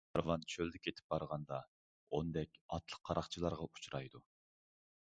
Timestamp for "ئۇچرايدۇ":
3.73-4.27